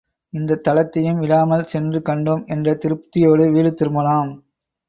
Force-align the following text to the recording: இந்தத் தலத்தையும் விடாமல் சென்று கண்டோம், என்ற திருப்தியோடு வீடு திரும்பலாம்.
இந்தத் 0.33 0.63
தலத்தையும் 0.67 1.19
விடாமல் 1.19 1.65
சென்று 1.65 1.99
கண்டோம், 1.99 2.43
என்ற 2.47 2.73
திருப்தியோடு 2.75 3.51
வீடு 3.51 3.73
திரும்பலாம். 3.73 4.31